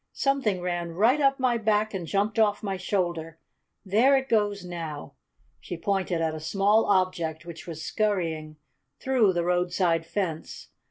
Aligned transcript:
Something 0.13 0.61
ran 0.61 0.93
right 0.93 1.21
up 1.21 1.39
my 1.39 1.59
back 1.59 1.93
and 1.93 2.07
jumped 2.07 2.39
off 2.39 2.63
my 2.63 2.75
shoulder. 2.75 3.37
There 3.85 4.17
it 4.17 4.29
goes 4.29 4.65
now!" 4.65 5.13
She 5.59 5.77
pointed 5.77 6.19
at 6.21 6.33
a 6.33 6.39
small 6.39 6.85
object 6.87 7.45
which 7.45 7.67
was 7.67 7.83
scurrying 7.85 8.57
through 8.99 9.33
the 9.33 9.43
roadside 9.45 10.07
fence. 10.07 10.69